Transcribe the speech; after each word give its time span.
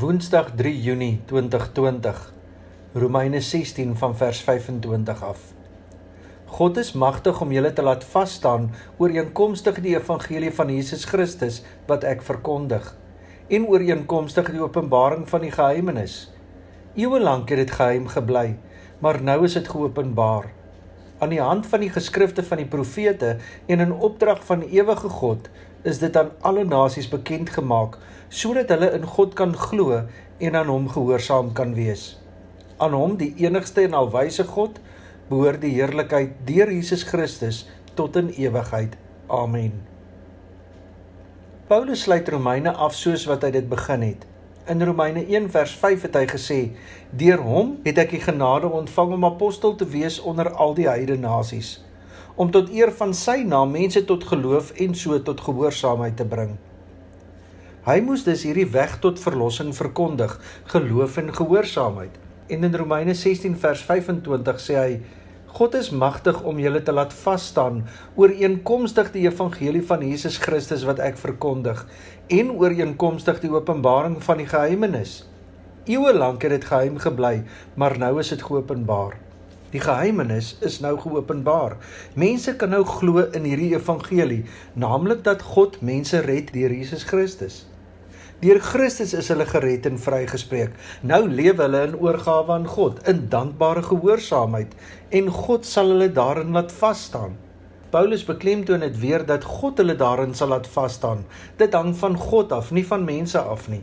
Woensdag 0.00 0.54
3 0.56 0.80
Junie 0.82 1.20
2020. 1.26 2.32
Romeine 2.94 3.40
16 3.40 3.96
van 3.96 4.16
vers 4.16 4.40
25 4.40 5.22
af. 5.22 5.40
God 6.46 6.76
is 6.80 6.92
magtig 6.92 7.40
om 7.40 7.52
julle 7.52 7.72
te 7.72 7.84
laat 7.84 8.06
vas 8.14 8.32
staan 8.32 8.70
ooreenkomstig 8.96 9.82
die 9.84 9.92
evangelie 9.98 10.52
van 10.56 10.72
Jesus 10.72 11.04
Christus 11.10 11.58
wat 11.90 12.06
ek 12.08 12.24
verkondig 12.24 12.88
en 13.52 13.66
ooreenkomstig 13.68 14.48
die 14.54 14.62
openbaring 14.64 15.28
van 15.28 15.44
die 15.44 15.52
geheimenis. 15.58 16.16
Eeue 16.96 17.20
lank 17.20 17.52
het 17.52 17.60
dit 17.66 17.76
geheim 17.76 18.08
gebly, 18.08 18.56
maar 19.04 19.20
nou 19.20 19.42
is 19.50 19.58
dit 19.60 19.68
geopenbaar 19.68 20.48
aan 21.20 21.34
die 21.34 21.42
hand 21.44 21.66
van 21.68 21.84
die 21.84 21.92
geskrifte 21.92 22.42
van 22.42 22.62
die 22.62 22.70
profete 22.72 23.34
en 23.68 23.84
in 23.84 23.92
opdrag 23.92 24.40
van 24.48 24.64
die 24.64 24.80
ewige 24.80 25.12
God 25.20 25.50
is 25.82 25.98
dit 25.98 26.16
aan 26.16 26.30
alle 26.40 26.64
nasies 26.64 27.08
bekend 27.08 27.50
gemaak 27.50 27.98
sodat 28.28 28.70
hulle 28.70 28.92
in 28.94 29.06
God 29.06 29.34
kan 29.34 29.54
glo 29.56 30.02
en 30.38 30.56
aan 30.56 30.70
hom 30.70 30.88
gehoorsaam 30.88 31.52
kan 31.52 31.74
wees. 31.74 32.14
Aan 32.78 32.94
hom 32.94 33.16
die 33.20 33.32
enigste 33.42 33.82
en 33.84 33.96
alwyse 33.98 34.44
God 34.44 34.78
behoort 35.28 35.60
die 35.62 35.74
heerlikheid 35.74 36.38
deur 36.46 36.70
Jesus 36.70 37.02
Christus 37.08 37.64
tot 37.98 38.16
in 38.16 38.30
ewigheid. 38.30 38.96
Amen. 39.26 39.72
Paulus 41.70 42.02
sluit 42.02 42.28
Romeine 42.28 42.72
af 42.72 42.94
soos 42.98 43.26
wat 43.30 43.44
hy 43.46 43.52
dit 43.54 43.68
begin 43.70 44.02
het. 44.02 44.24
In 44.70 44.82
Romeine 44.82 45.22
1 45.26 45.50
vers 45.50 45.74
5 45.78 46.02
het 46.06 46.16
hy 46.18 46.24
gesê: 46.30 46.58
"Deur 47.10 47.42
hom 47.42 47.76
het 47.84 47.98
ek 47.98 48.10
die 48.10 48.22
genade 48.22 48.70
ontvang 48.70 49.12
om 49.18 49.24
apostel 49.24 49.74
te 49.74 49.86
wees 49.86 50.20
onder 50.20 50.50
al 50.50 50.74
die 50.74 50.88
heidene 50.88 51.26
nasies, 51.26 51.78
om 52.34 52.50
tot 52.50 52.70
eer 52.70 52.92
van 52.92 53.14
sy 53.14 53.42
naam 53.46 53.70
mense 53.70 54.04
tot 54.04 54.24
geloof 54.24 54.72
en 54.76 54.94
so 54.94 55.22
tot 55.22 55.40
gehoorsaamheid 55.40 56.16
te 56.16 56.24
bring." 56.24 56.58
Hy 57.86 58.00
moes 58.04 58.24
dus 58.24 58.42
hierdie 58.44 58.68
weg 58.68 58.98
tot 59.00 59.20
verlossing 59.20 59.72
verkondig, 59.76 60.36
geloof 60.64 61.16
en 61.16 61.32
gehoorsaamheid. 61.34 62.18
En 62.48 62.64
in 62.64 62.74
Romeine 62.74 63.14
16 63.14 63.56
vers 63.56 63.82
25 63.82 64.60
sê 64.60 64.76
hy: 64.76 65.00
God 65.50 65.74
is 65.74 65.88
magtig 65.90 66.36
om 66.46 66.60
julle 66.62 66.78
te 66.86 66.92
laat 66.94 67.14
vas 67.24 67.46
staan 67.50 67.80
ooreenkomstig 68.14 69.10
die 69.16 69.24
evangelie 69.26 69.82
van 69.86 70.04
Jesus 70.06 70.38
Christus 70.38 70.84
wat 70.86 71.02
ek 71.02 71.18
verkondig 71.18 71.82
en 72.30 72.52
ooreenkomstig 72.54 73.40
die 73.42 73.50
openbaring 73.50 74.20
van 74.22 74.38
die 74.38 74.46
geheimenis. 74.50 75.24
Eeue 75.90 76.12
lank 76.14 76.46
het 76.46 76.54
dit 76.54 76.68
geheim 76.68 77.00
gebly, 77.02 77.40
maar 77.74 77.98
nou 77.98 78.12
is 78.22 78.30
dit 78.30 78.42
geopenbaar. 78.46 79.18
Die 79.70 79.80
geheimenis 79.80 80.56
is 80.66 80.80
nou 80.82 80.96
geopenbaar. 80.98 81.76
Mense 82.18 82.56
kan 82.58 82.72
nou 82.74 82.82
glo 82.84 83.22
in 83.30 83.44
hierdie 83.46 83.74
evangelie, 83.76 84.44
naamlik 84.74 85.22
dat 85.26 85.44
God 85.52 85.78
mense 85.86 86.24
red 86.26 86.50
deur 86.54 86.74
Jesus 86.74 87.04
Christus. 87.06 87.60
Deur 88.40 88.58
Christus 88.64 89.12
is 89.14 89.28
hulle 89.28 89.44
gered 89.46 89.84
en 89.86 90.00
vrygespreek. 90.00 90.72
Nou 91.06 91.20
lewe 91.28 91.60
hulle 91.62 91.84
in 91.90 91.94
oorgawe 92.00 92.54
aan 92.56 92.66
God, 92.66 92.98
in 93.06 93.26
dankbare 93.30 93.82
gehoorsaamheid 93.84 94.74
en 95.14 95.30
God 95.30 95.68
sal 95.68 95.92
hulle 95.92 96.08
daarin 96.16 96.56
laat 96.56 96.72
vas 96.80 97.04
staan. 97.10 97.36
Paulus 97.90 98.24
beklemtoon 98.24 98.82
dit 98.86 98.98
weer 99.02 99.26
dat 99.26 99.44
God 99.44 99.78
hulle 99.82 99.94
daarin 99.98 100.34
sal 100.34 100.50
laat 100.54 100.66
vas 100.72 100.98
staan. 100.98 101.26
Dit 101.60 101.76
hang 101.76 101.92
van 102.00 102.16
God 102.16 102.52
af, 102.56 102.70
nie 102.74 102.86
van 102.86 103.04
mense 103.04 103.38
af 103.38 103.68
nie. 103.68 103.82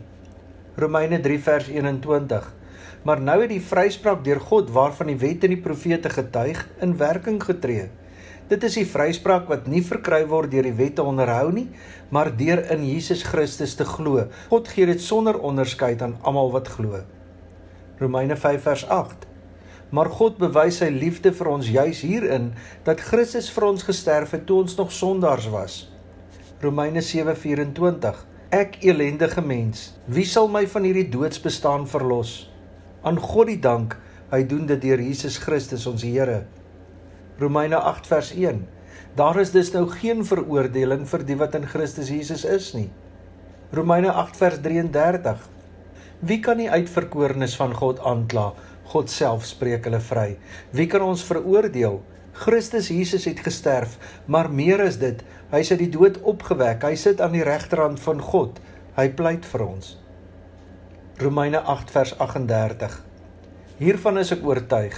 Romeine 0.76 1.20
3 1.20 1.38
vers 1.48 1.68
21. 1.72 2.57
Maar 3.02 3.20
nou 3.20 3.40
het 3.42 3.52
die 3.52 3.62
vryspraak 3.62 4.24
deur 4.24 4.40
God 4.40 4.70
waarvan 4.74 5.12
die 5.12 5.20
wet 5.20 5.44
en 5.46 5.54
die 5.54 5.62
profete 5.62 6.10
getuig 6.10 6.64
in 6.82 6.96
werking 6.98 7.38
getree. 7.42 7.88
Dit 8.48 8.64
is 8.64 8.78
die 8.80 8.88
vryspraak 8.88 9.48
wat 9.50 9.66
nie 9.68 9.82
verkry 9.84 10.22
word 10.28 10.50
deur 10.54 10.64
die 10.64 10.76
wet 10.78 10.94
te 10.96 11.04
onderhou 11.04 11.50
nie, 11.52 11.66
maar 12.08 12.30
deur 12.32 12.62
in 12.72 12.86
Jesus 12.88 13.22
Christus 13.28 13.76
te 13.76 13.84
glo. 13.84 14.24
God 14.48 14.70
gee 14.72 14.88
dit 14.88 15.02
sonder 15.04 15.36
onderskeid 15.44 16.02
aan 16.02 16.16
almal 16.24 16.54
wat 16.54 16.70
glo. 16.78 17.02
Romeine 18.00 18.36
5 18.36 18.62
vers 18.62 18.86
8. 18.88 19.26
Maar 19.92 20.08
God 20.16 20.40
bewys 20.40 20.80
sy 20.80 20.88
liefde 20.92 21.32
vir 21.36 21.48
ons 21.52 21.68
juis 21.68 22.00
hierin 22.04 22.50
dat 22.88 23.04
Christus 23.04 23.48
vir 23.52 23.68
ons 23.68 23.84
gesterf 23.84 24.32
het 24.36 24.46
toe 24.48 24.62
ons 24.64 24.76
nog 24.80 24.92
sondaars 24.92 25.48
was. 25.52 25.78
Romeine 26.60 27.04
7:24. 27.04 28.24
Ek 28.48 28.78
elendige 28.80 29.42
mens, 29.44 29.92
wie 30.06 30.24
sal 30.24 30.48
my 30.48 30.66
van 30.66 30.82
hierdie 30.88 31.08
doodsbestaan 31.12 31.84
verlos? 31.86 32.47
Aan 33.08 33.16
God 33.16 33.48
die 33.48 33.60
dank, 33.64 33.94
hy 34.28 34.42
doen 34.44 34.66
dit 34.68 34.80
deur 34.82 35.00
Jesus 35.00 35.38
Christus 35.40 35.86
ons 35.88 36.02
Here. 36.04 36.42
Romeine 37.40 37.78
8 37.80 38.08
vers 38.10 38.32
1. 38.34 38.58
Daar 39.16 39.38
is 39.40 39.52
dus 39.54 39.70
nou 39.72 39.86
geen 39.88 40.20
veroordeling 40.28 41.06
vir 41.08 41.22
die 41.24 41.36
wat 41.40 41.54
in 41.56 41.64
Christus 41.70 42.10
Jesus 42.12 42.42
is 42.44 42.66
nie. 42.76 42.90
Romeine 43.72 44.12
8 44.12 44.36
vers 44.36 44.58
33. 44.66 45.46
Wie 46.20 46.36
kan 46.44 46.60
die 46.60 46.68
uitverkorenes 46.68 47.54
van 47.56 47.72
God 47.78 48.02
aankla? 48.04 48.50
God 48.92 49.08
self 49.14 49.46
spreek 49.48 49.88
hulle 49.88 50.02
vry. 50.04 50.26
Wie 50.76 50.88
kan 50.92 51.06
ons 51.06 51.24
veroordeel? 51.24 52.02
Christus 52.42 52.90
Jesus 52.92 53.24
het 53.30 53.40
gesterf, 53.46 53.96
maar 54.26 54.50
meer 54.52 54.84
is 54.84 55.00
dit, 55.00 55.24
hy 55.54 55.62
het 55.64 55.80
die 55.80 55.88
dood 55.96 56.20
opgewek. 56.28 56.84
Hy 56.84 56.92
sit 57.00 57.24
aan 57.24 57.32
die 57.38 57.46
regterhand 57.46 58.04
van 58.04 58.20
God. 58.20 58.60
Hy 59.00 59.08
pleit 59.16 59.48
vir 59.48 59.64
ons. 59.64 59.96
Romeine 61.20 61.60
8 61.60 61.90
vers 61.90 62.18
38. 62.18 63.02
Hiervan 63.80 64.20
is 64.20 64.28
ek 64.30 64.44
oortuig. 64.46 64.94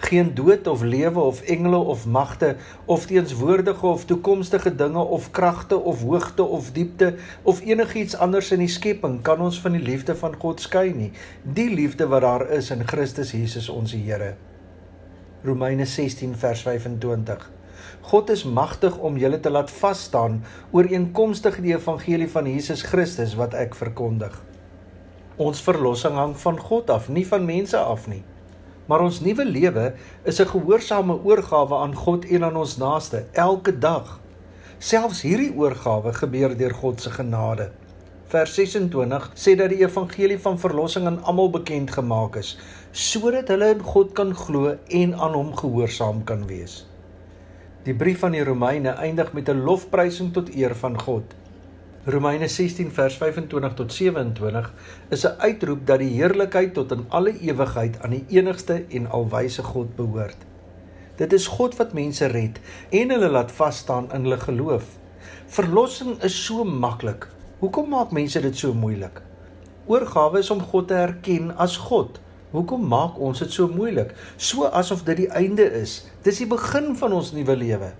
Geen 0.00 0.30
dood 0.32 0.64
of 0.70 0.80
lewe 0.80 1.20
of 1.20 1.42
engele 1.44 1.76
of 1.92 2.06
magte 2.08 2.54
of 2.88 3.04
teenswoordige 3.10 3.84
of 3.86 4.06
toekomstige 4.08 4.72
dinge 4.80 5.04
of 5.04 5.28
kragte 5.30 5.76
of 5.76 6.00
hoogte 6.08 6.42
of 6.42 6.72
diepte 6.72 7.10
of 7.42 7.60
enigiets 7.60 8.16
anders 8.16 8.48
in 8.56 8.64
die 8.64 8.70
skepping 8.72 9.20
kan 9.28 9.44
ons 9.44 9.60
van 9.60 9.76
die 9.76 9.84
liefde 9.84 10.16
van 10.16 10.40
God 10.40 10.64
skei 10.64 10.88
nie. 10.96 11.12
Die 11.44 11.68
liefde 11.68 12.08
wat 12.08 12.24
daar 12.24 12.48
is 12.48 12.72
in 12.72 12.88
Christus 12.88 13.36
Jesus 13.36 13.68
ons 13.68 13.92
Here. 13.92 14.38
Romeine 15.44 15.84
16 15.84 16.32
vers 16.32 16.64
25 16.64 17.44
God 18.08 18.32
is 18.32 18.48
magtig 18.48 18.96
om 18.96 19.20
julle 19.20 19.36
te 19.36 19.52
laat 19.52 19.68
vas 19.84 20.08
staan 20.08 20.40
ooreenkomstig 20.72 21.60
die 21.60 21.76
evangelie 21.76 22.32
van 22.32 22.48
Jesus 22.48 22.88
Christus 22.88 23.36
wat 23.36 23.52
ek 23.52 23.76
verkondig 23.76 24.47
Ons 25.38 25.60
verlossing 25.62 26.16
hang 26.18 26.32
van 26.34 26.56
God 26.58 26.88
af, 26.90 27.08
nie 27.08 27.22
van 27.26 27.44
mense 27.46 27.78
af 27.78 28.08
nie. 28.10 28.24
Maar 28.90 29.04
ons 29.04 29.20
nuwe 29.22 29.44
lewe 29.46 29.92
is 30.24 30.40
'n 30.40 30.50
gehoorsame 30.50 31.14
oorgawe 31.24 31.76
aan 31.78 31.94
God 31.94 32.24
en 32.24 32.44
aan 32.44 32.56
ons 32.56 32.76
naaste 32.76 33.24
elke 33.32 33.78
dag. 33.78 34.20
Selfs 34.78 35.22
hierdie 35.22 35.54
oorgawe 35.54 36.12
gebeur 36.12 36.56
deur 36.56 36.74
God 36.74 37.00
se 37.00 37.10
genade. 37.10 37.70
Vers 38.26 38.54
26 38.54 39.30
sê 39.34 39.54
dat 39.56 39.70
die 39.70 39.84
evangelie 39.84 40.38
van 40.38 40.58
verlossing 40.58 41.06
aan 41.06 41.22
almal 41.22 41.50
bekend 41.50 41.90
gemaak 41.90 42.36
is 42.36 42.58
sodat 42.92 43.48
hulle 43.48 43.70
in 43.74 43.82
God 43.82 44.12
kan 44.12 44.34
glo 44.34 44.76
en 44.88 45.14
aan 45.14 45.32
hom 45.32 45.56
gehoorsaam 45.56 46.24
kan 46.24 46.46
wees. 46.46 46.86
Die 47.84 47.94
brief 47.94 48.18
van 48.18 48.32
die 48.32 48.44
Romeine 48.44 48.90
eindig 48.90 49.32
met 49.32 49.48
'n 49.48 49.62
lofprysing 49.62 50.32
tot 50.32 50.54
eer 50.54 50.74
van 50.74 51.00
God. 51.00 51.22
Romeine 52.08 52.48
16 52.48 52.88
vers 52.96 53.16
25 53.20 53.74
tot 53.76 53.92
27 53.92 54.68
is 55.12 55.24
'n 55.26 55.34
uitroep 55.38 55.80
dat 55.86 55.98
die 55.98 56.14
heerlikheid 56.16 56.72
tot 56.74 56.92
in 56.92 57.04
alle 57.08 57.34
ewigheid 57.38 57.98
aan 58.02 58.10
die 58.10 58.24
enigste 58.28 58.84
en 58.88 59.10
alwyse 59.10 59.62
God 59.62 59.96
behoort. 59.96 60.36
Dit 61.16 61.32
is 61.32 61.46
God 61.46 61.76
wat 61.76 61.92
mense 61.92 62.26
red 62.26 62.60
en 62.90 63.10
hulle 63.10 63.28
laat 63.28 63.52
vas 63.52 63.76
staan 63.76 64.08
in 64.12 64.22
hulle 64.22 64.40
geloof. 64.40 64.84
Verlossing 65.46 66.22
is 66.22 66.44
so 66.44 66.64
maklik. 66.64 67.28
Hoekom 67.58 67.88
maak 67.88 68.10
mense 68.10 68.40
dit 68.40 68.56
so 68.56 68.72
moeilik? 68.72 69.22
Oorgawe 69.86 70.38
is 70.38 70.50
om 70.50 70.60
God 70.60 70.88
te 70.88 70.94
erken 70.94 71.56
as 71.56 71.76
God. 71.76 72.20
Hoekom 72.50 72.88
maak 72.88 73.18
ons 73.18 73.38
dit 73.38 73.52
so 73.52 73.68
moeilik? 73.68 74.14
So 74.36 74.64
asof 74.64 75.04
dit 75.04 75.16
die 75.16 75.30
einde 75.30 75.72
is. 75.72 76.06
Dis 76.22 76.38
die 76.38 76.46
begin 76.46 76.96
van 76.96 77.12
ons 77.12 77.32
nuwe 77.32 77.56
lewe 77.56 77.92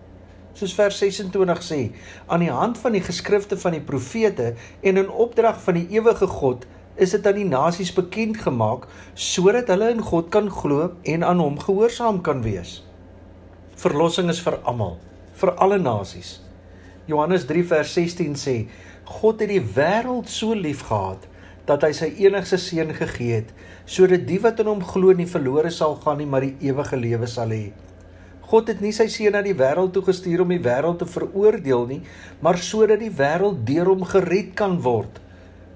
soos 0.58 0.74
vers 0.74 0.98
26 0.98 1.62
sê, 1.62 1.80
aan 2.26 2.42
die 2.42 2.50
hand 2.52 2.78
van 2.82 2.96
die 2.96 3.04
geskrifte 3.04 3.58
van 3.60 3.76
die 3.76 3.84
profete 3.84 4.54
en 4.82 4.98
in 5.00 5.10
opdrag 5.10 5.60
van 5.62 5.78
die 5.78 5.86
ewige 5.94 6.26
God 6.26 6.66
is 6.98 7.14
dit 7.14 7.26
aan 7.30 7.38
die 7.38 7.46
nasies 7.46 7.92
bekend 7.94 8.40
gemaak 8.42 8.88
sodat 9.14 9.70
hulle 9.70 9.92
in 9.94 10.02
God 10.02 10.32
kan 10.34 10.50
glo 10.50 10.90
en 11.06 11.24
aan 11.24 11.42
hom 11.42 11.58
gehoorsaam 11.62 12.20
kan 12.26 12.42
wees. 12.42 12.80
Verlossing 13.78 14.30
is 14.32 14.42
vir 14.42 14.58
almal, 14.66 14.96
vir 15.38 15.54
alle 15.62 15.78
nasies. 15.78 16.40
Johannes 17.06 17.46
3 17.46 17.62
vers 17.70 17.92
16 17.94 18.34
sê: 18.36 18.56
God 19.08 19.40
het 19.40 19.52
die 19.52 19.62
wêreld 19.62 20.28
so 20.28 20.56
liefgehad 20.58 21.28
dat 21.68 21.84
hy 21.86 21.92
sy 21.94 22.08
enigste 22.24 22.58
seun 22.60 22.90
gegee 22.96 23.38
het 23.38 23.52
sodat 23.88 24.26
die 24.28 24.40
wat 24.42 24.58
in 24.60 24.68
hom 24.68 24.82
glo 24.84 25.14
nie 25.16 25.28
verlore 25.28 25.70
sal 25.72 25.94
gaan 26.02 26.18
nie, 26.20 26.26
maar 26.28 26.44
die 26.44 26.56
ewige 26.68 26.98
lewe 26.98 27.28
sal 27.30 27.54
hê. 27.54 27.70
God 28.48 28.70
het 28.72 28.78
nie 28.80 28.94
sy 28.96 29.04
seun 29.12 29.34
na 29.36 29.42
die 29.44 29.56
wêreld 29.56 29.92
toe 29.92 30.02
gestuur 30.06 30.40
om 30.46 30.52
die 30.54 30.62
wêreld 30.64 31.02
te 31.02 31.08
veroordeel 31.08 31.82
nie, 31.90 31.98
maar 32.40 32.56
sodat 32.56 33.02
die 33.02 33.12
wêreld 33.12 33.66
deur 33.68 33.90
hom 33.92 34.06
gered 34.08 34.54
kan 34.56 34.78
word. 34.84 35.18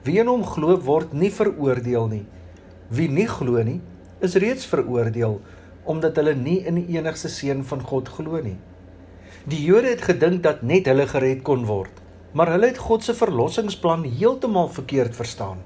Wie 0.06 0.16
in 0.22 0.30
hom 0.30 0.44
glo, 0.46 0.78
word 0.80 1.12
nie 1.12 1.28
veroordeel 1.30 2.08
nie. 2.08 2.22
Wie 2.88 3.10
nie 3.12 3.28
glo 3.28 3.60
nie, 3.66 3.80
is 4.24 4.38
reeds 4.40 4.68
veroordeel 4.70 5.40
omdat 5.82 6.14
hulle 6.20 6.36
nie 6.38 6.60
in 6.62 6.76
die 6.78 6.94
enigste 6.94 7.26
seun 7.26 7.64
van 7.66 7.80
God 7.82 8.06
glo 8.14 8.38
nie. 8.38 8.54
Die 9.50 9.58
Jode 9.66 9.90
het 9.90 10.04
gedink 10.06 10.44
dat 10.44 10.60
net 10.62 10.86
hulle 10.86 11.08
gered 11.10 11.40
kon 11.42 11.64
word, 11.66 11.96
maar 12.38 12.52
hulle 12.54 12.68
het 12.70 12.78
God 12.78 13.02
se 13.02 13.16
verlossingsplan 13.18 14.04
heeltemal 14.06 14.70
verkeerd 14.70 15.16
verstaan. 15.18 15.58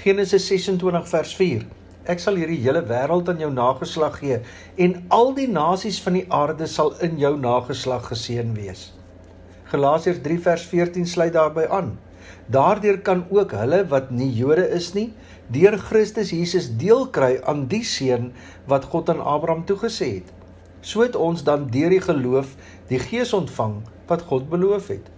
Genesis 0.00 0.46
26 0.48 1.10
vers 1.12 1.34
4. 1.36 1.66
Ek 2.06 2.20
sal 2.22 2.38
hierdie 2.38 2.60
hele 2.62 2.84
wêreld 2.86 3.28
aan 3.32 3.40
jou 3.42 3.48
nageslag 3.50 4.20
gee 4.22 4.38
en 4.84 4.92
al 5.10 5.32
die 5.34 5.48
nasies 5.50 5.98
van 6.04 6.14
die 6.20 6.26
aarde 6.30 6.68
sal 6.70 6.92
in 7.02 7.18
jou 7.18 7.32
nageslag 7.40 8.06
geseën 8.12 8.52
wees. 8.54 8.92
Galasiërs 9.72 10.20
3 10.22 10.38
vers 10.44 10.66
14 10.70 11.08
sluit 11.10 11.34
daarby 11.34 11.66
aan. 11.66 11.96
Daardeur 12.46 13.00
kan 13.02 13.24
ook 13.34 13.56
hulle 13.58 13.82
wat 13.90 14.12
nie 14.14 14.30
Jode 14.30 14.68
is 14.78 14.92
nie, 14.94 15.08
deur 15.50 15.74
Christus 15.82 16.30
Jesus 16.30 16.70
deel 16.78 17.08
kry 17.10 17.40
aan 17.42 17.66
die 17.70 17.82
seën 17.82 18.30
wat 18.70 18.86
God 18.94 19.10
aan 19.10 19.22
Abraham 19.22 19.66
toegesê 19.66 20.12
het. 20.20 20.30
So 20.86 21.02
het 21.02 21.18
ons 21.18 21.42
dan 21.42 21.66
deur 21.74 21.90
die 21.90 22.02
geloof 22.02 22.54
die 22.86 23.02
Gees 23.02 23.34
ontvang 23.34 23.80
wat 24.06 24.28
God 24.30 24.46
beloof 24.50 24.92
het. 24.94 25.10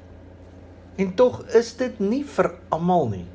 En 0.97 1.13
tog 1.15 1.43
is 1.53 1.75
dit 1.77 2.01
nie 2.01 2.25
vir 2.25 2.55
almal 2.73 3.13
nie. 3.13 3.27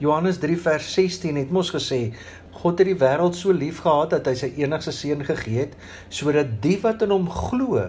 Johannes 0.00 0.38
3 0.40 0.56
vers 0.56 0.86
16 0.94 1.36
het 1.36 1.50
mos 1.52 1.68
gesê 1.74 2.14
God 2.62 2.78
het 2.80 2.88
die 2.88 2.96
wêreld 2.96 3.36
so 3.36 3.52
lief 3.52 3.82
gehad 3.84 4.14
dat 4.14 4.30
hy 4.30 4.32
sy 4.40 4.48
enigste 4.62 4.94
seun 4.96 5.20
gegee 5.28 5.66
het 5.66 5.74
sodat 6.08 6.54
die 6.64 6.78
wat 6.80 7.04
in 7.04 7.12
hom 7.12 7.26
glo 7.28 7.82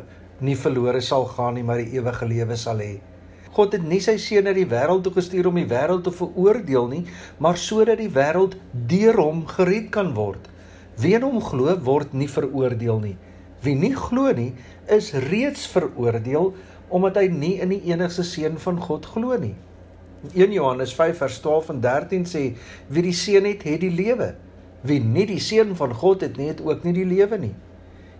nie 0.44 0.58
verlore 0.60 1.00
sal 1.08 1.24
gaan 1.30 1.56
nie 1.56 1.64
maar 1.64 1.80
die 1.80 1.96
ewige 1.96 2.28
lewe 2.28 2.58
sal 2.60 2.84
hê. 2.84 2.98
God 3.56 3.78
het 3.78 3.88
nie 3.88 4.02
sy 4.04 4.18
seun 4.20 4.44
na 4.50 4.56
die 4.58 4.68
wêreld 4.68 5.06
toe 5.08 5.16
gestuur 5.16 5.48
om 5.54 5.62
die 5.62 5.70
wêreld 5.72 6.04
te 6.04 6.12
veroordeel 6.18 6.92
nie, 6.92 7.02
maar 7.40 7.60
sodat 7.60 8.04
die 8.04 8.12
wêreld 8.12 8.60
deur 8.92 9.24
hom 9.24 9.46
gered 9.48 9.88
kan 9.96 10.12
word. 10.16 10.52
Wie 11.00 11.16
in 11.16 11.24
hom 11.24 11.40
glo, 11.44 11.72
word 11.88 12.12
nie 12.12 12.28
veroordeel 12.32 13.04
nie. 13.08 13.16
Wie 13.64 13.76
nie 13.80 13.96
glo 13.96 14.36
nie, 14.36 14.52
is 14.92 15.14
reeds 15.32 15.64
veroordeel 15.72 16.52
omdat 16.92 17.24
hy 17.24 17.28
nie 17.32 17.58
in 17.64 17.72
die 17.72 17.84
enigste 17.92 18.28
seun 18.28 18.60
van 18.60 18.84
God 18.84 19.08
glo 19.16 19.40
nie. 19.40 19.56
1 20.30 20.54
Johannes 20.54 20.94
5 20.94 21.18
vers 21.18 21.40
12 21.42 21.70
en 21.74 21.82
13 21.82 22.26
sê 22.30 22.44
wie 22.94 23.02
die 23.02 23.16
seun 23.18 23.48
het, 23.50 23.64
het 23.66 23.82
die 23.82 23.90
lewe. 23.90 24.36
Wie 24.86 25.00
nie 25.02 25.26
die 25.30 25.42
seun 25.42 25.74
van 25.78 25.94
God 25.98 26.22
het 26.26 26.38
nie, 26.38 26.52
het 26.52 26.62
ook 26.62 26.86
nie 26.86 26.94
die 26.94 27.08
lewe 27.10 27.40
nie. 27.42 27.54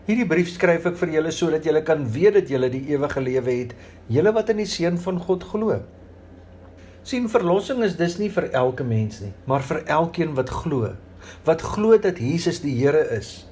Hierdie 0.08 0.26
brief 0.26 0.50
skryf 0.50 0.88
ek 0.90 0.98
vir 0.98 1.12
julle 1.18 1.32
sodat 1.34 1.66
julle 1.66 1.84
kan 1.86 2.08
weet 2.10 2.40
dat 2.40 2.50
julle 2.50 2.72
die 2.74 2.88
ewige 2.90 3.22
lewe 3.22 3.54
het, 3.54 3.76
julle 4.10 4.34
wat 4.34 4.50
in 4.50 4.64
die 4.64 4.70
seun 4.70 4.98
van 5.02 5.22
God 5.22 5.46
glo. 5.52 5.82
sien 7.04 7.26
verlossing 7.30 7.80
is 7.82 7.96
dus 7.98 8.20
nie 8.20 8.30
vir 8.30 8.52
elke 8.54 8.84
mens 8.86 9.22
nie, 9.24 9.32
maar 9.50 9.64
vir 9.66 9.80
elkeen 9.90 10.36
wat 10.38 10.52
glo, 10.54 10.92
wat 11.46 11.62
glo 11.62 11.98
dat 11.98 12.20
Jesus 12.22 12.62
die 12.62 12.76
Here 12.78 13.02
is. 13.18 13.48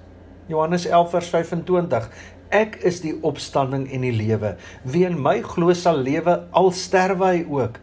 Johannes 0.48 0.86
11 0.86 1.10
vers 1.12 1.30
25 1.34 2.10
Ek 2.50 2.80
is 2.86 3.01
die 3.01 3.13
opstanding 3.22 3.86
en 3.94 4.01
die 4.01 4.13
lewe. 4.13 4.56
Wie 4.84 5.06
in 5.06 5.18
my 5.22 5.42
glo 5.46 5.74
sal 5.78 6.01
lewe 6.01 6.48
al 6.50 6.72
sterwe 6.74 7.28
hy 7.30 7.44
ook. 7.46 7.78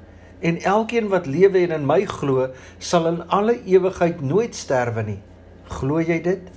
En 0.47 0.61
elkeen 0.63 1.09
wat 1.11 1.27
lewe 1.27 1.65
en 1.65 1.75
in 1.75 1.87
my 1.89 2.05
glo, 2.07 2.51
sal 2.79 3.09
in 3.11 3.23
alle 3.35 3.57
ewigheid 3.67 4.21
nooit 4.23 4.55
sterwe 4.55 5.03
nie. 5.03 5.19
Glo 5.79 5.99
jy 5.99 6.21
dit? 6.23 6.53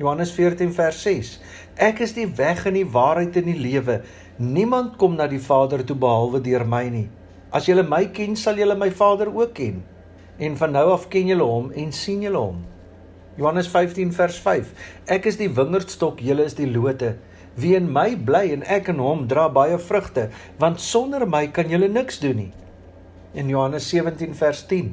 Johannes 0.00 0.30
14 0.32 0.70
vers 0.72 1.02
6. 1.04 1.34
Ek 1.76 2.00
is 2.00 2.14
die 2.16 2.24
weg 2.38 2.64
en 2.70 2.78
die 2.78 2.86
waarheid 2.88 3.36
en 3.36 3.50
die 3.50 3.58
lewe. 3.60 3.98
Niemand 4.40 4.94
kom 4.96 5.18
na 5.18 5.26
die 5.28 5.42
Vader 5.44 5.82
toe 5.84 5.98
behalwe 6.00 6.40
deur 6.40 6.64
my 6.64 6.86
nie. 6.88 7.08
As 7.52 7.68
julle 7.68 7.84
my 7.84 8.06
ken, 8.16 8.38
sal 8.40 8.56
julle 8.56 8.78
my 8.80 8.88
Vader 8.96 9.28
ook 9.28 9.52
ken. 9.58 9.82
En 10.40 10.56
van 10.56 10.72
nou 10.72 10.86
af 10.94 11.10
ken 11.12 11.28
julle 11.28 11.44
hom 11.44 11.68
en 11.76 11.92
sien 11.92 12.24
julle 12.24 12.40
hom. 12.40 12.62
Johannes 13.36 13.68
15 13.68 14.14
vers 14.16 14.40
5. 14.46 14.72
Ek 15.12 15.28
is 15.28 15.36
die 15.36 15.50
wingerdstok, 15.60 16.24
julle 16.24 16.48
is 16.48 16.56
die 16.56 16.70
lote. 16.70 17.18
Wie 17.60 17.74
in 17.76 17.92
my 17.92 18.14
bly 18.16 18.46
en 18.54 18.64
ek 18.64 18.88
in 18.94 19.04
hom 19.04 19.26
dra 19.28 19.50
baie 19.52 19.76
vrugte, 19.76 20.30
want 20.62 20.80
sonder 20.80 21.28
my 21.28 21.44
kan 21.52 21.68
julle 21.68 21.92
niks 21.92 22.22
doen 22.24 22.46
nie. 22.46 22.50
In 23.30 23.46
Johannes 23.46 23.86
17 23.86 24.34
vers 24.34 24.64
10. 24.66 24.88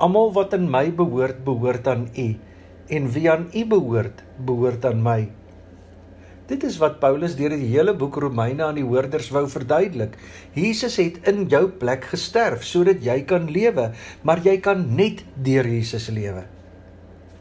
Almal 0.00 0.30
wat 0.32 0.54
in 0.56 0.70
my 0.72 0.86
behoort, 0.88 1.42
behoort 1.44 1.88
aan 1.90 2.06
U 2.16 2.28
en 2.88 3.08
wie 3.12 3.26
aan 3.28 3.50
U 3.52 3.64
behoort, 3.68 4.22
behoort 4.40 4.86
aan 4.88 5.02
my. 5.04 5.28
Dit 6.48 6.64
is 6.64 6.78
wat 6.80 6.96
Paulus 7.02 7.34
deur 7.36 7.52
die 7.52 7.68
hele 7.68 7.92
boek 7.92 8.16
Romeine 8.24 8.64
aan 8.64 8.78
die 8.80 8.86
hoorders 8.88 9.28
wou 9.36 9.44
verduidelik. 9.52 10.16
Jesus 10.56 10.96
het 10.96 11.20
in 11.28 11.44
jou 11.52 11.66
plek 11.68 12.08
gesterf 12.08 12.64
sodat 12.64 13.04
jy 13.04 13.18
kan 13.28 13.50
lewe, 13.52 13.90
maar 14.24 14.40
jy 14.40 14.56
kan 14.64 14.86
net 14.96 15.20
deur 15.36 15.68
Jesus 15.68 16.08
lewe. 16.08 16.46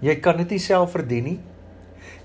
Jy 0.04 0.20
kan 0.20 0.44
dit 0.44 0.58
nie 0.58 0.64
self 0.66 0.92
verdien 0.98 1.32
nie 1.32 1.40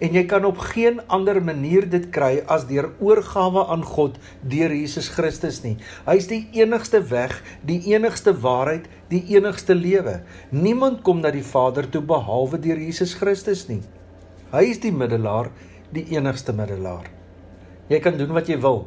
en 0.02 0.16
jy 0.16 0.25
kan 0.26 0.44
op 0.49 0.58
geen 0.72 0.99
ander 1.14 1.38
manier 1.44 1.84
dit 1.90 2.08
kry 2.14 2.40
as 2.50 2.64
deur 2.66 2.88
oorgawe 2.99 3.69
aan 3.70 3.84
God 3.87 4.16
deur 4.50 4.72
Jesus 4.75 5.12
Christus 5.14 5.60
nie. 5.62 5.76
Hy 6.08 6.16
is 6.19 6.26
die 6.31 6.43
enigste 6.58 6.99
weg, 7.12 7.37
die 7.62 7.78
enigste 7.93 8.34
waarheid, 8.34 8.88
die 9.12 9.22
enigste 9.37 9.76
lewe. 9.78 10.19
Niemand 10.50 11.04
kom 11.06 11.22
na 11.22 11.31
die 11.34 11.44
Vader 11.46 11.87
toe 11.87 12.02
behalwe 12.02 12.58
deur 12.62 12.81
Jesus 12.82 13.14
Christus 13.20 13.69
nie. 13.70 13.82
Hy 14.50 14.64
is 14.72 14.82
die 14.82 14.93
middelaar, 14.93 15.52
die 15.94 16.04
enigste 16.16 16.54
middelaar. 16.56 17.06
Jy 17.93 18.02
kan 18.02 18.19
doen 18.19 18.34
wat 18.34 18.50
jy 18.50 18.58
wil. 18.58 18.87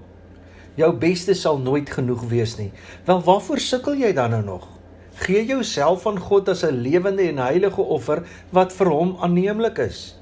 Jou 0.75 0.91
beste 0.99 1.31
sal 1.37 1.61
nooit 1.63 1.87
genoeg 1.95 2.27
wees 2.27 2.57
nie. 2.59 2.73
Wel 3.07 3.23
waarvoor 3.23 3.63
sukkel 3.63 4.03
jy 4.03 4.11
dan 4.17 4.35
nou 4.35 4.43
nog? 4.43 4.67
Gee 5.23 5.45
jouself 5.47 6.03
aan 6.11 6.19
God 6.19 6.51
as 6.51 6.65
'n 6.67 6.75
lewende 6.83 7.23
en 7.23 7.39
heilige 7.39 7.81
offer 7.81 8.25
wat 8.51 8.73
vir 8.73 8.91
hom 8.91 9.15
aanneemlik 9.23 9.79
is 9.79 10.17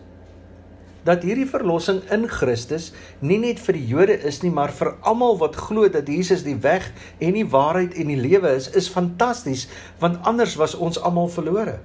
dat 1.04 1.24
hierdie 1.24 1.48
verlossing 1.50 2.02
in 2.16 2.28
Christus 2.32 2.92
nie 3.20 3.40
net 3.42 3.60
vir 3.64 3.78
die 3.78 3.88
Jode 3.88 4.18
is 4.28 4.42
nie, 4.44 4.52
maar 4.52 4.72
vir 4.72 4.94
almal 5.02 5.38
wat 5.42 5.60
glo 5.60 5.90
dat 5.92 6.08
Jesus 6.08 6.46
die 6.48 6.58
weg 6.64 6.90
en 7.20 7.34
die 7.38 7.48
waarheid 7.48 7.96
en 8.00 8.12
die 8.12 8.20
lewe 8.20 8.56
is, 8.56 8.70
is 8.72 8.92
fantasties, 8.92 9.68
want 10.00 10.22
anders 10.28 10.56
was 10.60 10.76
ons 10.76 11.00
almal 11.00 11.32
verlore. 11.32 11.80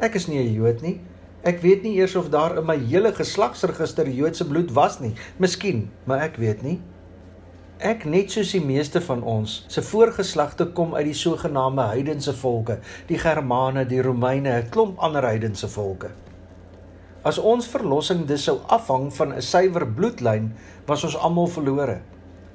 Ek 0.00 0.14
is 0.14 0.28
nie 0.28 0.38
'n 0.38 0.54
Jood 0.54 0.82
nie. 0.82 1.00
Ek 1.42 1.60
weet 1.62 1.82
nie 1.82 1.96
eers 1.96 2.16
of 2.16 2.30
daar 2.30 2.58
in 2.58 2.66
my 2.66 2.76
hele 2.76 3.12
geslagsregister 3.12 4.08
Joodse 4.08 4.44
bloed 4.44 4.72
was 4.74 5.00
nie. 5.00 5.14
Miskien, 5.38 5.90
maar 6.04 6.20
ek 6.20 6.36
weet 6.36 6.62
nie. 6.62 6.80
Ek 7.78 8.04
net 8.04 8.30
soos 8.30 8.50
die 8.50 8.60
meeste 8.60 9.00
van 9.00 9.22
ons, 9.22 9.64
se 9.68 9.82
voorgeslagte 9.82 10.66
kom 10.74 10.94
uit 10.94 11.04
die 11.04 11.14
sogenaamde 11.14 11.82
heidense 11.92 12.34
volke, 12.34 12.80
die 13.06 13.18
Germane, 13.18 13.86
die 13.86 14.02
Romeine, 14.02 14.62
'n 14.62 14.70
klomp 14.70 14.98
ander 14.98 15.22
heidense 15.22 15.68
volke. 15.68 16.10
As 17.26 17.38
ons 17.38 17.66
verlossing 17.66 18.26
dus 18.28 18.44
sou 18.46 18.60
afhang 18.70 19.08
van 19.14 19.32
'n 19.34 19.42
suiwer 19.42 19.86
bloedlyn, 19.86 20.52
was 20.86 21.02
ons 21.04 21.16
almal 21.16 21.48
verlore. 21.50 21.98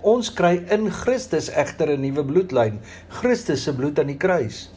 Ons 0.01 0.33
kry 0.33 0.63
in 0.69 0.92
Christus 0.92 1.50
egter 1.50 1.92
'n 1.92 2.01
nuwe 2.01 2.24
bloedlyn, 2.24 2.80
Christus 3.10 3.63
se 3.63 3.74
bloed 3.74 4.00
aan 4.00 4.07
die 4.07 4.18
kruis. 4.18 4.69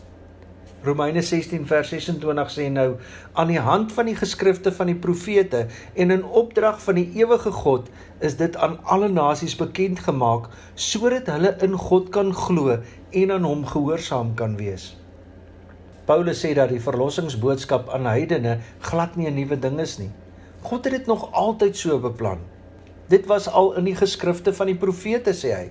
Romeine 0.83 1.23
16 1.23 1.67
vers 1.67 1.89
26 1.89 2.51
sê 2.51 2.69
nou 2.71 2.97
aan 3.33 3.49
die 3.49 3.61
hand 3.61 3.93
van 3.93 4.07
die 4.07 4.17
geskrifte 4.17 4.73
van 4.73 4.87
die 4.87 4.99
profete 5.07 5.67
en 5.95 6.11
in 6.11 6.25
opdrag 6.25 6.83
van 6.83 6.95
die 6.95 7.11
ewige 7.23 7.51
God 7.51 7.89
is 8.21 8.37
dit 8.37 8.57
aan 8.57 8.79
alle 8.85 9.09
nasies 9.09 9.57
bekend 9.57 9.99
gemaak 9.99 10.51
sodat 10.75 11.27
hulle 11.27 11.57
in 11.63 11.79
God 11.79 12.11
kan 12.11 12.35
glo 12.35 12.79
en 13.11 13.31
aan 13.31 13.45
hom 13.45 13.67
gehoorsaam 13.67 14.35
kan 14.35 14.57
wees. 14.57 14.97
Paulus 16.07 16.39
sê 16.45 16.53
dat 16.55 16.71
die 16.71 16.83
verlossingsboodskap 16.83 17.89
aan 17.91 18.07
heidene 18.07 18.59
glad 18.81 19.17
nie 19.17 19.27
'n 19.27 19.35
nuwe 19.35 19.59
ding 19.59 19.81
is 19.81 19.99
nie. 19.99 20.11
God 20.63 20.85
het 20.85 20.93
dit 20.93 21.07
nog 21.07 21.33
altyd 21.33 21.77
so 21.77 21.99
beplan. 21.99 22.39
Dit 23.09 23.27
was 23.27 23.49
al 23.49 23.75
in 23.77 23.85
die 23.85 23.95
geskrifte 23.95 24.55
van 24.55 24.67
die 24.67 24.79
profete 24.79 25.35
sê 25.35 25.51
hy. 25.55 25.71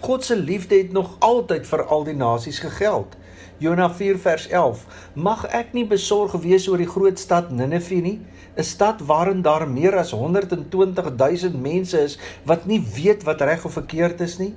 God 0.00 0.24
se 0.24 0.36
liefde 0.36 0.76
het 0.76 0.92
nog 0.92 1.16
altyd 1.18 1.66
vir 1.66 1.84
al 1.84 2.04
die 2.04 2.16
nasies 2.16 2.58
gegeld. 2.58 3.16
Jona 3.58 3.90
4 3.90 4.18
vers 4.18 4.48
11: 4.48 4.84
Mag 5.14 5.44
ek 5.44 5.72
nie 5.72 5.86
besorg 5.86 6.32
wees 6.32 6.68
oor 6.68 6.78
die 6.78 6.88
groot 6.88 7.18
stad 7.18 7.50
Ninive 7.50 8.00
nie, 8.00 8.20
'n 8.56 8.62
stad 8.64 9.00
waarin 9.00 9.42
daar 9.42 9.68
meer 9.68 9.96
as 9.98 10.10
120 10.10 11.10
000 11.16 11.58
mense 11.60 11.98
is 12.00 12.18
wat 12.44 12.66
nie 12.66 12.80
weet 12.94 13.22
wat 13.22 13.40
reg 13.40 13.64
of 13.64 13.72
verkeerd 13.72 14.20
is 14.20 14.38
nie? 14.38 14.54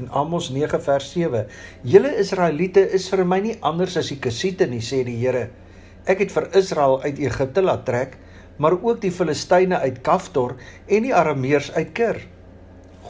In 0.00 0.08
Amos 0.10 0.48
9 0.50 0.80
vers 0.80 1.10
7: 1.12 1.46
Julle 1.84 2.14
Israeliete 2.16 2.80
is 2.96 3.10
vir 3.12 3.26
my 3.28 3.42
nie 3.44 3.58
anders 3.60 3.98
as 4.00 4.08
die 4.08 4.16
Kusiete 4.16 4.64
nie, 4.66 4.80
sê 4.80 5.02
die 5.04 5.18
Here. 5.20 5.50
Ek 6.08 6.22
het 6.24 6.32
vir 6.32 6.48
Israel 6.56 6.96
uit 7.02 7.20
Egipte 7.20 7.60
laat 7.60 7.84
trek, 7.84 8.16
maar 8.56 8.78
ook 8.78 9.02
die 9.02 9.12
Filistyne 9.12 9.82
uit 9.84 10.00
Kaftor 10.02 10.56
en 10.88 11.04
die 11.04 11.12
Arameërs 11.12 11.72
uit 11.76 11.92
Kir. 11.92 12.22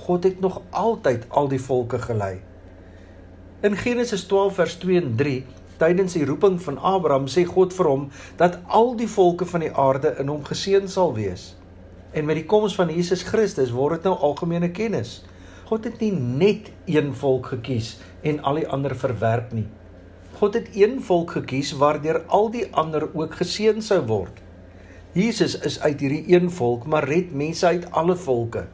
God 0.03 0.27
het 0.27 0.43
nog 0.43 0.59
altyd 0.71 1.29
al 1.31 1.49
die 1.49 1.63
volke 1.63 2.03
gelei. 2.03 2.41
In 3.63 3.79
Genesis 3.79 4.27
12 4.27 4.55
vers 4.59 4.75
2 4.83 5.01
en 5.05 5.17
3, 5.17 5.39
tydens 5.79 6.19
die 6.19 6.27
roeping 6.27 6.59
van 6.63 6.83
Abraham, 6.83 7.29
sê 7.31 7.47
God 7.47 7.75
vir 7.79 7.87
hom 7.87 8.09
dat 8.43 8.59
al 8.67 8.97
die 8.99 9.11
volke 9.11 9.47
van 9.47 9.63
die 9.63 9.71
aarde 9.71 10.17
in 10.19 10.35
hom 10.35 10.43
geseën 10.45 10.91
sal 10.91 11.15
wees. 11.15 11.53
En 12.11 12.27
met 12.27 12.43
die 12.43 12.49
koms 12.51 12.75
van 12.75 12.91
Jesus 12.91 13.23
Christus 13.23 13.71
word 13.71 14.01
dit 14.01 14.11
nou 14.11 14.19
algemene 14.19 14.75
kennis. 14.75 15.21
God 15.69 15.85
het 15.89 16.01
nie 16.03 16.13
net 16.13 16.71
een 16.91 17.15
volk 17.15 17.53
gekies 17.55 17.97
en 18.23 18.43
al 18.43 18.61
die 18.61 18.69
ander 18.69 18.95
verwerp 18.99 19.53
nie. 19.57 19.67
God 20.39 20.55
het 20.59 20.73
een 20.75 20.99
volk 21.03 21.37
gekies 21.39 21.73
waardeur 21.79 22.23
al 22.27 22.51
die 22.51 22.67
ander 22.71 23.07
ook 23.15 23.37
geseën 23.39 23.83
sou 23.83 24.01
word. 24.09 24.41
Jesus 25.13 25.59
is 25.61 25.81
uit 25.81 26.01
hierdie 26.01 26.25
een 26.33 26.51
volk, 26.51 26.87
maar 26.87 27.05
red 27.09 27.35
mense 27.37 27.67
uit 27.67 27.91
alle 27.91 28.17
volke. 28.17 28.65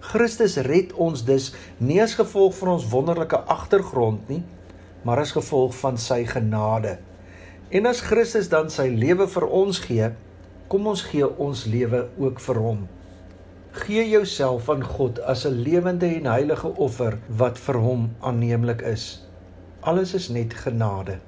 Christus 0.00 0.56
red 0.64 0.92
ons 0.92 1.24
dus 1.24 1.50
nie 1.78 1.98
as 2.02 2.14
gevolg 2.18 2.54
van 2.58 2.74
ons 2.76 2.88
wonderlike 2.92 3.40
agtergrond 3.52 4.28
nie, 4.28 4.42
maar 5.04 5.20
as 5.24 5.32
gevolg 5.36 5.74
van 5.80 5.98
sy 6.00 6.22
genade. 6.28 6.98
En 7.70 7.86
as 7.86 8.00
Christus 8.04 8.48
dan 8.52 8.70
sy 8.72 8.88
lewe 8.92 9.28
vir 9.30 9.46
ons 9.46 9.80
gee, 9.84 10.12
kom 10.68 10.88
ons 10.90 11.02
gee 11.10 11.26
ons 11.26 11.66
lewe 11.70 12.06
ook 12.18 12.40
vir 12.44 12.60
hom. 12.60 12.88
Gee 13.70 14.08
jouself 14.08 14.68
aan 14.68 14.82
God 14.82 15.20
as 15.20 15.44
'n 15.46 15.62
lewende 15.62 16.06
en 16.06 16.26
heilige 16.26 16.76
offer 16.76 17.18
wat 17.26 17.58
vir 17.58 17.76
hom 17.78 18.10
aanneemlik 18.20 18.80
is. 18.80 19.26
Alles 19.80 20.14
is 20.14 20.28
net 20.28 20.54
genade. 20.54 21.18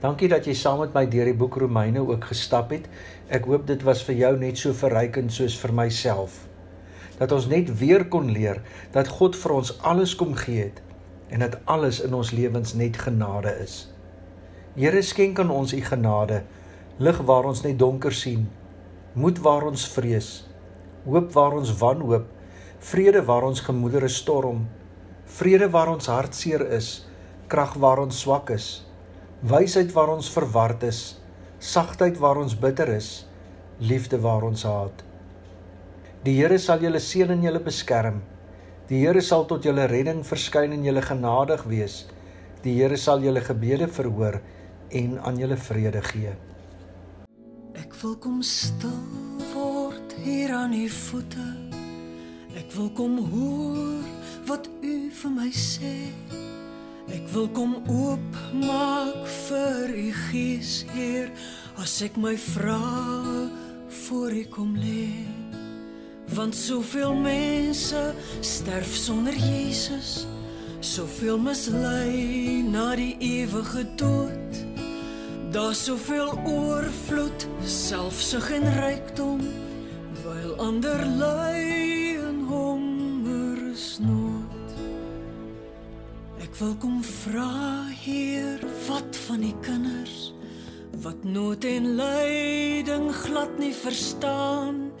Dankie 0.00 0.28
dat 0.28 0.44
jy 0.44 0.54
saam 0.54 0.78
met 0.78 0.94
my 0.94 1.06
deur 1.06 1.24
die 1.24 1.36
boek 1.36 1.56
Romeine 1.56 2.00
ook 2.00 2.24
gestap 2.24 2.70
het. 2.70 2.88
Ek 3.28 3.44
hoop 3.44 3.66
dit 3.66 3.82
was 3.82 4.02
vir 4.02 4.14
jou 4.14 4.36
net 4.38 4.58
so 4.58 4.72
verrykend 4.72 5.32
soos 5.32 5.58
vir 5.60 5.72
myself. 5.72 6.48
Dat 7.18 7.32
ons 7.32 7.46
net 7.46 7.78
weer 7.78 8.08
kon 8.08 8.30
leer 8.32 8.62
dat 8.92 9.08
God 9.08 9.36
vir 9.36 9.52
ons 9.52 9.82
alles 9.82 10.16
kom 10.16 10.34
gee 10.34 10.62
het 10.62 10.80
en 11.28 11.38
dat 11.40 11.58
alles 11.64 12.00
in 12.00 12.14
ons 12.14 12.30
lewens 12.30 12.74
net 12.74 12.96
genade 12.96 13.58
is. 13.60 13.92
Here 14.74 15.02
skenk 15.02 15.38
aan 15.38 15.50
ons 15.50 15.72
u 15.72 15.80
genade, 15.80 16.42
lig 16.96 17.18
waar 17.18 17.44
ons 17.44 17.62
net 17.62 17.78
donker 17.78 18.12
sien, 18.12 18.48
moed 19.12 19.38
waar 19.38 19.66
ons 19.66 19.88
vrees, 19.88 20.49
hoop 21.06 21.32
waar 21.32 21.56
ons 21.56 21.72
wanhoop, 21.80 22.26
vrede 22.90 23.22
waar 23.24 23.46
ons 23.48 23.60
gemoedere 23.60 24.08
storm, 24.08 24.66
vrede 25.26 25.68
waar 25.70 25.92
ons 25.92 26.08
hartseer 26.10 26.64
is, 26.76 27.06
krag 27.48 27.74
waar 27.80 28.02
ons 28.02 28.20
swak 28.24 28.50
is, 28.54 28.82
wysheid 29.42 29.92
waar 29.96 30.12
ons 30.12 30.28
verward 30.32 30.82
is, 30.88 31.20
sagtheid 31.60 32.18
waar 32.20 32.40
ons 32.40 32.56
bitter 32.56 32.88
is, 32.96 33.26
liefde 33.80 34.20
waar 34.20 34.44
ons 34.48 34.64
haat. 34.68 35.04
Die 36.24 36.36
Here 36.36 36.58
sal 36.60 36.82
julle 36.84 37.00
seën 37.00 37.30
en 37.32 37.44
julle 37.44 37.62
beskerm. 37.64 38.20
Die 38.90 39.00
Here 39.00 39.22
sal 39.24 39.46
tot 39.48 39.64
julle 39.64 39.86
redding 39.88 40.20
verskyn 40.26 40.74
en 40.76 40.84
julle 40.84 41.04
genadig 41.04 41.64
wees. 41.68 42.02
Die 42.64 42.76
Here 42.76 42.98
sal 43.00 43.24
julle 43.24 43.40
gebede 43.40 43.88
verhoor 43.88 44.40
en 44.90 45.16
aan 45.24 45.40
julle 45.40 45.56
vrede 45.56 46.04
gee. 46.10 46.36
Ek 47.80 47.96
wil 48.02 48.18
kom 48.20 48.42
stil 48.44 49.29
hier 50.24 50.52
aan 50.52 50.72
u 50.72 50.88
voete. 50.88 51.48
Ek 52.58 52.72
wil 52.74 52.90
kom 52.90 53.18
hoor 53.30 54.04
wat 54.46 54.68
u 54.82 54.94
vir 55.14 55.32
my 55.32 55.48
sê. 55.54 55.94
Ek 57.10 57.26
wil 57.34 57.48
kom 57.54 57.74
oop 57.90 58.38
maak 58.54 59.26
vir 59.48 59.94
u 59.94 60.08
gees, 60.30 60.84
Heer, 60.94 61.30
as 61.82 61.96
ek 62.06 62.18
my 62.20 62.36
vrae 62.38 63.48
voor 64.04 64.34
u 64.34 64.44
kom 64.54 64.76
lê. 64.78 65.10
Want 66.36 66.54
soveel 66.54 67.14
mense 67.18 68.02
sterf 68.46 68.94
sonder 68.94 69.34
Jesus, 69.34 70.26
soveel 70.80 71.40
mislei 71.42 72.62
na 72.62 72.92
die 72.98 73.16
ewige 73.18 73.82
dood. 73.98 74.62
Daar's 75.50 75.82
soveel 75.88 76.30
oorvloed, 76.46 77.48
selfsug 77.66 78.52
en 78.54 78.68
rykdom, 78.78 79.42
ander 80.70 81.02
ly 81.18 81.58
in 82.14 82.44
hongersnood. 82.46 84.04
Ek 86.38 86.52
wil 86.60 86.74
kom 86.78 87.02
vra, 87.02 87.86
Heer, 87.90 88.62
wat 88.86 89.16
van 89.26 89.40
die 89.42 89.56
kinders 89.66 90.30
wat 91.02 91.24
nood 91.24 91.64
en 91.64 91.96
lyding 91.98 93.08
glad 93.24 93.58
nie 93.58 93.74
verstaan? 93.74 94.92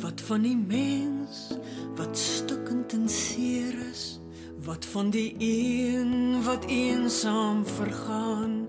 Wat 0.00 0.20
van 0.30 0.42
die 0.46 0.56
mens 0.56 1.50
wat 1.98 2.16
stukkend 2.16 2.92
en 2.96 3.08
seer 3.10 3.74
is? 3.90 4.20
Wat 4.64 4.86
van 4.94 5.10
die 5.12 5.34
een 5.36 6.40
wat 6.46 6.64
eensaam 6.70 7.66
vergaan? 7.68 8.64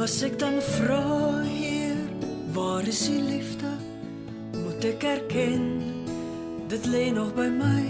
As 0.00 0.22
ek 0.24 0.38
dan 0.40 0.62
vra, 0.78 1.42
Heer, 1.44 2.08
waar 2.56 2.86
is 2.88 3.04
U 3.10 3.18
liefde? 3.20 3.93
Moet 4.84 4.92
ek 4.92 5.04
erken 5.08 5.62
dit 6.68 6.86
lê 6.92 7.06
nog 7.08 7.30
by 7.32 7.46
my. 7.48 7.84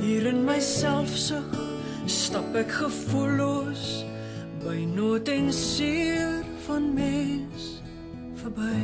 Hier 0.00 0.24
in 0.30 0.38
myself 0.46 1.12
sug, 1.12 1.50
stap 2.08 2.54
ek 2.56 2.70
gevoelloos 2.72 3.82
by 4.62 4.78
nood 4.94 5.28
en 5.28 5.50
seer 5.52 6.40
van 6.64 6.86
mens 6.96 7.66
verby. 8.40 8.80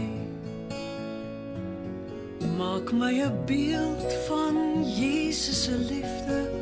Maak 2.61 2.93
my 2.93 3.17
'n 3.17 3.33
beeld 3.49 4.13
van 4.29 4.85
Jesus 4.85 5.65
se 5.65 5.79
liefde 5.89 6.53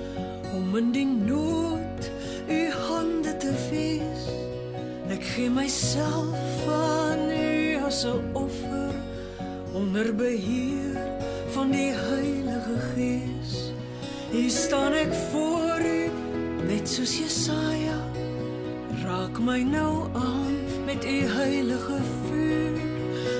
om 0.54 0.76
in 0.78 0.92
die 0.94 1.10
nood 1.26 2.02
u 2.46 2.60
hande 2.86 3.34
te 3.42 3.50
wees. 3.74 4.22
Ek 5.10 5.24
gee 5.34 5.50
myself 5.50 6.62
aan 6.70 7.26
U 7.26 7.82
as 7.90 8.06
'n 8.06 8.22
offer 8.38 8.71
onder 9.72 10.14
beheer 10.14 10.96
van 11.48 11.70
die 11.70 11.92
Heilige 11.92 12.76
Gees. 12.94 13.72
Hier 14.30 14.50
staan 14.50 14.92
ek 14.92 15.12
voor 15.30 15.80
U 15.80 16.10
net 16.68 16.88
soos 16.88 17.16
Jesaja. 17.18 17.98
Raak 19.02 19.40
my 19.40 19.62
nou 19.64 20.08
aan 20.16 20.56
met 20.84 21.04
U 21.04 21.18
heilige 21.36 21.98
vuur 22.28 22.80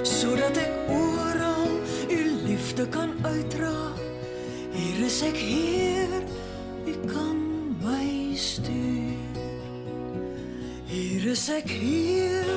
sodat 0.02 0.56
ek 0.56 0.92
oral 0.92 1.68
U 2.08 2.20
liefde 2.48 2.88
kan 2.88 3.12
uitdra. 3.22 3.92
Hier 4.72 5.04
is 5.04 5.20
ek 5.26 5.36
hier, 5.36 6.16
U 6.88 6.94
kan 7.12 7.38
my 7.82 8.32
stuur. 8.36 9.20
Hier 10.92 11.30
is 11.32 11.48
ek 11.48 11.68
hier, 11.72 12.52